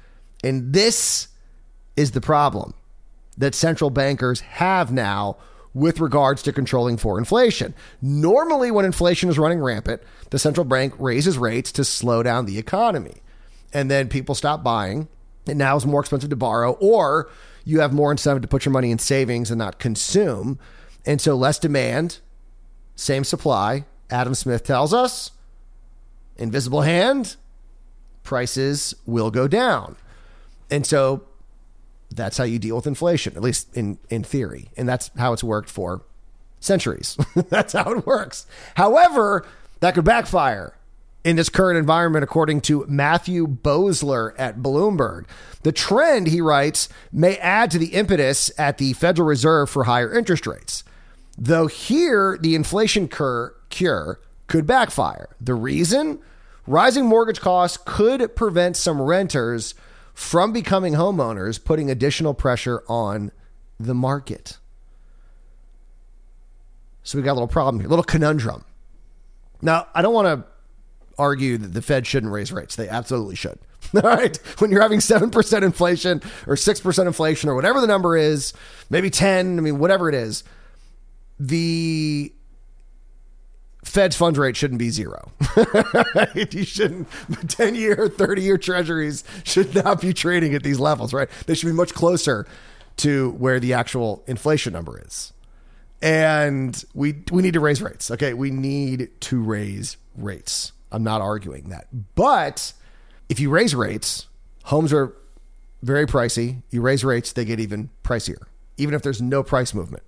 And 0.44 0.72
this 0.72 1.28
is 1.96 2.12
the 2.12 2.20
problem 2.20 2.74
that 3.36 3.54
central 3.54 3.90
bankers 3.90 4.40
have 4.40 4.92
now 4.92 5.36
with 5.74 6.00
regards 6.00 6.42
to 6.42 6.52
controlling 6.52 6.96
for 6.96 7.18
inflation. 7.18 7.74
Normally, 8.02 8.70
when 8.70 8.84
inflation 8.84 9.30
is 9.30 9.38
running 9.38 9.60
rampant, 9.60 10.02
the 10.30 10.38
central 10.38 10.64
bank 10.64 10.94
raises 10.98 11.38
rates 11.38 11.72
to 11.72 11.84
slow 11.84 12.22
down 12.22 12.46
the 12.46 12.58
economy. 12.58 13.22
And 13.72 13.90
then 13.90 14.08
people 14.08 14.34
stop 14.34 14.62
buying. 14.62 15.08
And 15.46 15.58
now 15.58 15.74
it's 15.74 15.86
more 15.86 16.00
expensive 16.00 16.30
to 16.30 16.36
borrow, 16.36 16.72
or 16.72 17.30
you 17.64 17.80
have 17.80 17.92
more 17.92 18.12
incentive 18.12 18.42
to 18.42 18.48
put 18.48 18.64
your 18.64 18.72
money 18.72 18.90
in 18.90 18.98
savings 18.98 19.50
and 19.50 19.58
not 19.58 19.78
consume. 19.78 20.58
And 21.06 21.20
so 21.20 21.34
less 21.34 21.58
demand, 21.58 22.18
same 22.94 23.24
supply. 23.24 23.84
Adam 24.10 24.34
Smith 24.34 24.62
tells 24.62 24.92
us 24.92 25.30
invisible 26.36 26.82
hand, 26.82 27.36
prices 28.22 28.94
will 29.06 29.30
go 29.30 29.48
down. 29.48 29.96
And 30.70 30.86
so 30.86 31.24
that's 32.14 32.38
how 32.38 32.44
you 32.44 32.58
deal 32.58 32.76
with 32.76 32.86
inflation, 32.86 33.34
at 33.36 33.42
least 33.42 33.76
in, 33.76 33.98
in 34.08 34.22
theory. 34.22 34.70
And 34.76 34.88
that's 34.88 35.10
how 35.16 35.32
it's 35.32 35.44
worked 35.44 35.70
for 35.70 36.02
centuries. 36.60 37.16
that's 37.48 37.72
how 37.72 37.92
it 37.92 38.06
works. 38.06 38.46
However, 38.76 39.46
that 39.80 39.94
could 39.94 40.04
backfire 40.04 40.74
in 41.24 41.36
this 41.36 41.48
current 41.48 41.78
environment, 41.78 42.24
according 42.24 42.60
to 42.62 42.84
Matthew 42.88 43.46
Boesler 43.46 44.32
at 44.38 44.58
Bloomberg. 44.58 45.26
The 45.62 45.72
trend, 45.72 46.28
he 46.28 46.40
writes, 46.40 46.88
may 47.12 47.36
add 47.36 47.70
to 47.72 47.78
the 47.78 47.94
impetus 47.94 48.50
at 48.58 48.78
the 48.78 48.92
Federal 48.94 49.28
Reserve 49.28 49.70
for 49.70 49.84
higher 49.84 50.12
interest 50.12 50.46
rates. 50.46 50.82
Though 51.38 51.66
here, 51.66 52.38
the 52.40 52.54
inflation 52.54 53.08
cur- 53.08 53.54
cure 53.70 54.20
could 54.48 54.66
backfire. 54.66 55.28
The 55.40 55.54
reason? 55.54 56.18
Rising 56.66 57.06
mortgage 57.06 57.40
costs 57.40 57.78
could 57.84 58.36
prevent 58.36 58.76
some 58.76 59.00
renters 59.00 59.74
from 60.14 60.52
becoming 60.52 60.94
homeowners, 60.94 61.62
putting 61.62 61.90
additional 61.90 62.34
pressure 62.34 62.82
on 62.88 63.32
the 63.78 63.94
market. 63.94 64.58
So 67.02 67.18
we 67.18 67.24
got 67.24 67.32
a 67.32 67.34
little 67.34 67.48
problem 67.48 67.80
here, 67.80 67.88
a 67.88 67.90
little 67.90 68.04
conundrum. 68.04 68.64
Now, 69.60 69.88
I 69.94 70.02
don't 70.02 70.14
want 70.14 70.26
to 70.26 70.46
argue 71.18 71.58
that 71.58 71.68
the 71.68 71.82
Fed 71.82 72.06
shouldn't 72.06 72.32
raise 72.32 72.52
rates. 72.52 72.76
They 72.76 72.88
absolutely 72.88 73.36
should. 73.36 73.58
All 73.94 74.02
right. 74.02 74.36
When 74.58 74.70
you're 74.70 74.82
having 74.82 75.00
7% 75.00 75.62
inflation 75.62 76.22
or 76.46 76.54
6% 76.54 77.06
inflation 77.06 77.48
or 77.48 77.54
whatever 77.54 77.80
the 77.80 77.86
number 77.86 78.16
is, 78.16 78.52
maybe 78.90 79.10
10, 79.10 79.58
I 79.58 79.60
mean, 79.60 79.78
whatever 79.78 80.08
it 80.08 80.14
is, 80.14 80.44
the 81.38 82.32
Fed's 83.84 84.16
funds 84.16 84.38
rate 84.38 84.56
shouldn't 84.56 84.78
be 84.78 84.90
zero. 84.90 85.32
you 86.50 86.64
shouldn't, 86.64 87.08
10 87.48 87.74
year, 87.74 88.08
30 88.08 88.42
year 88.42 88.56
treasuries 88.56 89.24
should 89.44 89.74
not 89.74 90.00
be 90.00 90.14
trading 90.14 90.54
at 90.54 90.62
these 90.62 90.78
levels, 90.78 91.12
right? 91.12 91.28
They 91.46 91.54
should 91.54 91.66
be 91.66 91.72
much 91.72 91.92
closer 91.92 92.46
to 92.98 93.30
where 93.32 93.58
the 93.58 93.72
actual 93.72 94.22
inflation 94.26 94.72
number 94.72 95.00
is. 95.04 95.32
And 96.00 96.82
we, 96.94 97.22
we 97.30 97.42
need 97.42 97.54
to 97.54 97.60
raise 97.60 97.82
rates. 97.82 98.10
Okay. 98.10 98.34
We 98.34 98.50
need 98.50 99.10
to 99.22 99.42
raise 99.42 99.96
rates. 100.16 100.72
I'm 100.90 101.02
not 101.02 101.20
arguing 101.20 101.70
that. 101.70 101.86
But 102.14 102.72
if 103.28 103.40
you 103.40 103.50
raise 103.50 103.74
rates, 103.74 104.26
homes 104.64 104.92
are 104.92 105.14
very 105.82 106.06
pricey. 106.06 106.62
You 106.70 106.82
raise 106.82 107.04
rates, 107.04 107.32
they 107.32 107.44
get 107.44 107.60
even 107.60 107.90
pricier, 108.04 108.42
even 108.76 108.94
if 108.94 109.02
there's 109.02 109.22
no 109.22 109.42
price 109.42 109.74
movement, 109.74 110.02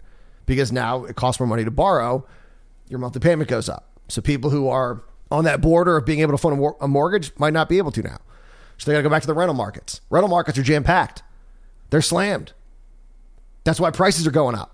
because 0.47 0.71
now 0.71 1.05
it 1.05 1.17
costs 1.17 1.41
more 1.41 1.47
money 1.47 1.65
to 1.65 1.71
borrow 1.71 2.27
your 2.89 2.99
monthly 2.99 3.21
payment 3.21 3.49
goes 3.49 3.69
up. 3.69 3.99
So 4.09 4.21
people 4.21 4.51
who 4.51 4.69
are 4.69 5.03
on 5.31 5.45
that 5.45 5.61
border 5.61 5.97
of 5.97 6.05
being 6.05 6.21
able 6.21 6.33
to 6.33 6.39
fund 6.39 6.75
a 6.81 6.89
mortgage 6.89 7.33
might 7.39 7.53
not 7.53 7.69
be 7.69 7.79
able 7.79 7.91
to 7.93 8.03
now. 8.03 8.19
So 8.79 8.91
they 8.91 8.95
got 8.95 8.99
to 8.99 9.03
go 9.05 9.11
back 9.11 9.23
to 9.23 9.27
the 9.27 9.35
rental 9.35 9.55
markets. 9.55 10.01
Rental 10.11 10.29
markets 10.29 10.59
are 10.59 10.63
jam 10.63 10.85
packed. 10.85 11.23
They're 11.91 12.03
slammed. 12.03 12.53
That's 13.65 13.81
why 13.81 13.91
prices 13.91 14.27
are 14.27 14.31
going 14.33 14.57
up. 14.57 14.73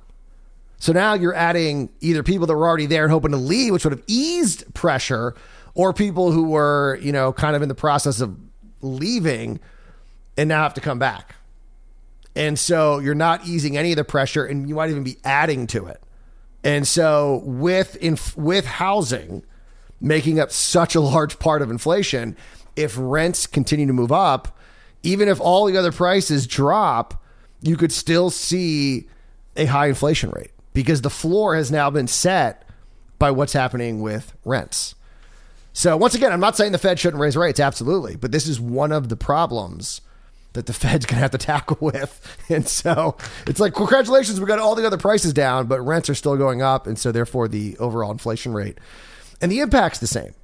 So 0.79 0.93
now 0.93 1.14
you're 1.14 1.35
adding 1.35 1.90
either 2.00 2.23
people 2.23 2.47
that 2.47 2.55
were 2.55 2.67
already 2.67 2.87
there 2.87 3.05
and 3.05 3.12
hoping 3.12 3.33
to 3.33 3.37
leave, 3.37 3.73
which 3.73 3.85
would 3.85 3.93
have 3.93 4.02
eased 4.07 4.73
pressure, 4.75 5.35
or 5.75 5.93
people 5.93 6.33
who 6.33 6.45
were, 6.45 6.99
you 7.02 7.12
know, 7.12 7.33
kind 7.33 7.55
of 7.55 7.62
in 7.62 7.69
the 7.69 7.75
process 7.75 8.21
of 8.21 8.37
leaving 8.81 9.61
and 10.37 10.49
now 10.49 10.62
have 10.62 10.75
to 10.75 10.81
come 10.81 10.99
back. 10.99 11.37
And 12.35 12.59
so 12.59 12.99
you're 12.99 13.14
not 13.14 13.47
easing 13.47 13.76
any 13.76 13.93
of 13.93 13.97
the 13.97 14.05
pressure 14.05 14.45
and 14.45 14.69
you 14.69 14.75
might 14.75 14.90
even 14.90 15.05
be 15.05 15.19
adding 15.25 15.67
to 15.69 15.87
it. 15.87 16.02
And 16.62 16.87
so 16.87 17.43
with 17.45 17.97
in, 17.97 18.19
with 18.37 18.67
housing 18.67 19.45
making 20.00 20.40
up 20.40 20.50
such 20.50 20.95
a 20.95 21.00
large 21.00 21.38
part 21.38 21.62
of 21.62 21.71
inflation, 21.71 22.37
if 22.76 22.95
rents 22.99 23.47
continue 23.47 23.87
to 23.87 23.93
move 23.93 24.12
up, 24.12 24.59
even 25.02 25.29
if 25.29 25.40
all 25.40 25.67
the 25.67 25.76
other 25.76 25.93
prices 25.93 26.47
drop, 26.47 27.23
you 27.62 27.76
could 27.76 27.93
still 27.93 28.31
see 28.31 29.09
a 29.57 29.67
high 29.67 29.88
inflation 29.88 30.31
rate 30.31 30.52
because 30.73 31.02
the 31.02 31.11
floor 31.11 31.55
has 31.55 31.71
now 31.71 31.90
been 31.90 32.07
set 32.07 32.67
by 33.19 33.31
what's 33.31 33.52
happening 33.52 34.00
with 34.00 34.35
rents. 34.45 34.95
So 35.73 35.97
once 35.97 36.14
again, 36.14 36.33
I'm 36.33 36.40
not 36.40 36.57
saying 36.57 36.73
the 36.73 36.79
Fed 36.79 36.99
shouldn't 36.99 37.21
raise 37.21 37.37
rates, 37.37 37.61
absolutely, 37.61 38.17
but 38.17 38.33
this 38.33 38.47
is 38.47 38.61
one 38.61 38.93
of 38.93 39.09
the 39.09 39.17
problems 39.17 40.00
that 40.52 40.66
the 40.66 40.73
Fed's 40.73 41.07
going 41.07 41.16
to 41.16 41.23
have 41.23 41.30
to 41.33 41.38
tackle 41.38 41.78
with. 41.80 42.38
And 42.49 42.66
so 42.66 43.16
it's 43.47 43.61
like, 43.61 43.75
congratulations, 43.75 44.40
we 44.40 44.47
got 44.47 44.59
all 44.59 44.75
the 44.75 44.87
other 44.87 44.99
prices 44.99 45.33
down, 45.33 45.66
but 45.66 45.80
rents 45.80 46.11
are 46.11 46.14
still 46.14 46.37
going 46.37 46.62
up. 46.62 46.87
And 46.87 46.99
so 46.99 47.12
therefore 47.12 47.49
the 47.49 47.76
overall 47.78 48.11
inflation 48.11 48.52
rate 48.52 48.78
and 49.40 49.50
the 49.50 49.61
impact's 49.61 49.99
the 49.99 50.07
same. 50.07 50.35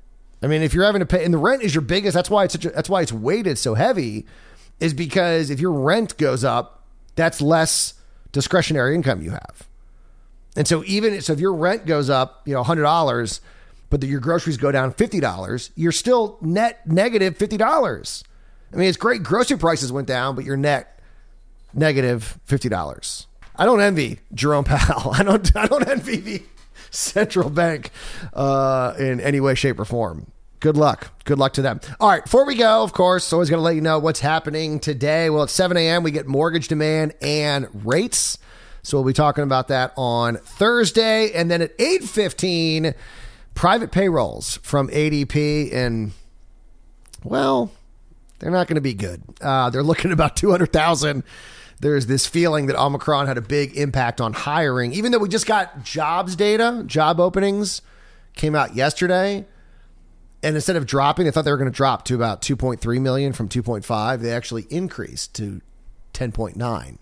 I 0.43 0.49
mean, 0.49 0.63
if 0.63 0.75
you're 0.75 0.85
having 0.85 1.01
to 1.01 1.07
pay, 1.07 1.25
and 1.25 1.33
the 1.33 1.39
rent 1.39 1.63
is 1.63 1.75
your 1.75 1.83
biggest, 1.83 2.15
that's 2.15 2.31
why 2.31 2.45
it's 2.45 2.53
such 2.53 2.65
a, 2.67 2.71
that's 2.71 2.89
why 2.89 3.03
it's 3.03 3.13
weighted 3.13 3.59
so 3.59 3.75
heavy, 3.75 4.27
is 4.81 4.93
because 4.93 5.51
if 5.51 5.61
your 5.61 5.73
rent 5.73 6.17
goes 6.19 6.45
up, 6.45 6.85
that's 7.15 7.41
less 7.41 7.95
discretionary 8.33 8.95
income 8.95 9.23
you 9.23 9.31
have. 9.31 9.67
And 10.57 10.69
so 10.69 10.85
even 10.85 11.21
so, 11.21 11.33
if 11.33 11.41
your 11.41 11.55
rent 11.55 11.87
goes 11.87 12.11
up, 12.11 12.43
you 12.47 12.55
know, 12.55 12.63
hundred 12.63 12.83
dollars, 12.83 13.41
but 13.91 14.03
your 14.03 14.21
groceries 14.21 14.57
go 14.57 14.71
down 14.73 14.93
fifty 14.93 15.21
dollars, 15.21 15.71
you're 15.75 15.93
still 15.93 16.39
net 16.41 16.87
negative 16.87 17.37
fifty 17.37 17.57
dollars. 17.57 18.25
I 18.77 18.79
mean, 18.79 18.89
it's 18.91 18.99
great 18.99 19.23
grocery 19.23 19.57
prices 19.57 19.91
went 19.91 20.07
down, 20.07 20.35
but 20.35 20.45
your 20.45 20.59
net 20.59 21.01
negative 21.73 22.39
fifty 22.45 22.69
dollars. 22.69 23.27
I 23.57 23.65
don't 23.65 23.81
envy 23.81 24.21
Jerome 24.35 24.65
Powell. 24.65 25.13
I 25.15 25.23
don't. 25.23 25.57
I 25.57 25.67
don't 25.67 25.89
envy 25.89 26.17
the 26.17 26.43
central 26.91 27.49
bank 27.49 27.91
uh, 28.35 28.93
in 28.99 29.19
any 29.21 29.41
way, 29.41 29.55
shape, 29.55 29.81
or 29.81 29.87
form. 29.87 30.31
Good 30.61 30.77
luck. 30.77 31.11
Good 31.25 31.39
luck 31.39 31.55
to 31.55 31.63
them. 31.63 31.81
All 32.01 32.11
right. 32.11 32.23
Before 32.23 32.45
we 32.45 32.55
go, 32.55 32.83
of 32.83 32.93
course, 32.93 33.33
always 33.33 33.49
going 33.49 33.61
to 33.61 33.65
let 33.65 33.77
you 33.77 33.81
know 33.81 33.99
what's 33.99 34.21
happening 34.21 34.79
today. 34.79 35.31
Well, 35.31 35.45
at 35.45 35.51
7 35.51 35.77
a.m., 35.77 36.03
we 36.03 36.11
get 36.11 36.27
mortgage 36.27 36.69
demand 36.69 37.15
and 37.23 37.69
rates. 37.87 38.37
So 38.83 38.99
we'll 38.99 39.07
be 39.07 39.13
talking 39.13 39.45
about 39.45 39.69
that 39.69 39.93
on 39.97 40.37
Thursday. 40.37 41.33
And 41.33 41.51
then 41.51 41.61
at 41.63 41.77
8.15, 41.79 42.95
private 43.55 43.91
payrolls 43.91 44.59
from 44.63 44.89
ADP. 44.89 45.75
And, 45.75 46.13
well, 47.23 47.71
they're 48.39 48.51
not 48.51 48.67
going 48.67 48.77
to 48.77 48.81
be 48.81 48.95
good. 48.95 49.23
Uh, 49.41 49.71
they're 49.71 49.83
looking 49.83 50.13
about 50.13 50.37
200,000. 50.37 51.23
There's 51.81 52.07
this 52.07 52.27
feeling 52.27 52.67
that 52.67 52.77
Omicron 52.77 53.27
had 53.27 53.37
a 53.39 53.43
big 53.43 53.77
impact 53.77 54.21
on 54.21 54.33
hiring, 54.33 54.93
even 54.93 55.13
though 55.13 55.19
we 55.19 55.29
just 55.29 55.47
got 55.47 55.85
jobs 55.85 56.35
data, 56.37 56.85
job 56.87 57.21
openings 57.21 57.83
came 58.35 58.55
out 58.55 58.75
yesterday. 58.75 59.47
and 60.43 60.55
instead 60.55 60.77
of 60.77 60.87
dropping, 60.87 61.25
they 61.25 61.31
thought 61.31 61.45
they 61.45 61.51
were 61.51 61.57
going 61.57 61.71
to 61.71 61.77
drop 61.77 62.05
to 62.05 62.15
about 62.15 62.41
2.3 62.43 63.01
million 63.01 63.33
from 63.33 63.49
2.5. 63.49 64.21
They 64.21 64.33
actually 64.33 64.67
increased 64.71 65.35
to 65.37 65.61
10.9. 66.15 66.99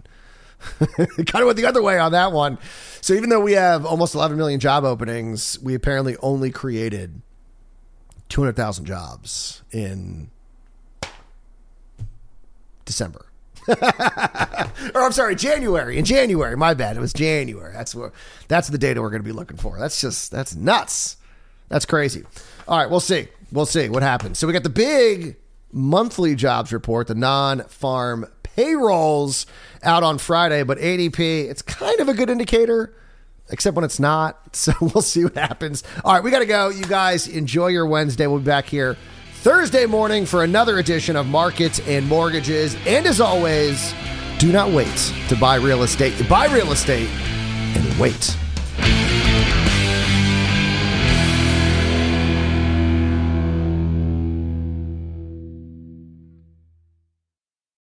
kind 1.27 1.43
of 1.43 1.47
went 1.47 1.57
the 1.57 1.67
other 1.67 1.83
way 1.83 1.99
on 1.99 2.13
that 2.13 2.33
one. 2.33 2.59
So 3.01 3.13
even 3.13 3.29
though 3.29 3.41
we 3.41 3.53
have 3.53 3.85
almost 3.85 4.15
11 4.15 4.37
million 4.39 4.61
job 4.61 4.85
openings, 4.85 5.59
we 5.61 5.75
apparently 5.75 6.17
only 6.23 6.51
created 6.51 7.21
200,000 8.31 8.87
jobs 8.87 9.63
in 9.73 10.31
December. 12.85 13.27
or 13.69 15.03
I'm 15.03 15.13
sorry, 15.13 15.35
January. 15.37 15.99
In 15.99 16.05
January, 16.05 16.57
my 16.57 16.75
bad. 16.75 16.97
It 16.97 17.01
was 17.01 17.13
January. 17.13 17.73
That's 17.73 17.95
where 17.95 18.13
that's 18.49 18.69
the 18.69 18.79
data 18.79 19.01
we're 19.01 19.11
going 19.11 19.23
to 19.23 19.27
be 19.27 19.33
looking 19.33 19.57
for. 19.57 19.79
That's 19.79 20.01
just 20.01 20.31
that's 20.31 20.55
nuts. 20.55 21.17
That's 21.69 21.87
crazy. 21.87 22.25
All 22.69 22.79
right, 22.79 22.91
we'll 22.91 23.01
see. 23.01 23.29
We'll 23.53 23.67
see 23.67 23.89
what 23.89 24.03
happens. 24.03 24.39
So 24.39 24.47
we 24.47 24.53
got 24.53 24.65
the 24.65 24.69
big 24.71 25.37
monthly 25.73 26.35
jobs 26.35 26.73
report, 26.73 27.07
the 27.07 27.15
non-farm 27.15 28.27
payrolls 28.43 29.47
out 29.83 30.03
on 30.03 30.19
Friday, 30.19 30.63
but 30.63 30.79
ADP, 30.79 31.19
it's 31.19 31.63
kind 31.63 32.01
of 32.01 32.09
a 32.09 32.15
good 32.15 32.31
indicator 32.31 32.95
except 33.51 33.77
when 33.77 33.85
it's 33.85 34.01
not. 34.01 34.41
So 34.55 34.73
we'll 34.81 35.03
see 35.03 35.25
what 35.25 35.35
happens. 35.35 35.83
All 36.05 36.15
right, 36.15 36.23
we 36.23 36.31
got 36.31 36.39
to 36.39 36.47
go. 36.47 36.69
You 36.69 36.85
guys 36.85 37.27
enjoy 37.27 37.67
your 37.67 37.87
Wednesday. 37.87 38.29
We'll 38.29 38.39
be 38.39 38.45
back 38.45 38.67
here 38.67 38.97
Thursday 39.45 39.85
morning 39.85 40.25
for 40.25 40.43
another 40.43 40.79
edition 40.79 41.17
of 41.17 41.27
Markets 41.27 41.79
and 41.81 42.09
Mortgages. 42.09 42.77
And 42.87 43.05
as 43.05 43.21
always, 43.21 43.93
do 44.39 44.51
not 44.51 44.71
wait 44.71 45.13
to 45.29 45.37
buy 45.37 45.57
real 45.57 45.83
estate. 45.83 46.15
Buy 46.31 46.47
real 46.47 46.73
estate 46.73 47.11
and 47.11 48.01
wait 48.01 48.39